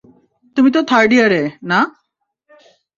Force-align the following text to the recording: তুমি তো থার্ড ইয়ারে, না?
তুমি 0.57 0.69
তো 0.75 0.79
থার্ড 0.83 1.11
ইয়ারে, 1.13 1.43
না? 1.63 1.79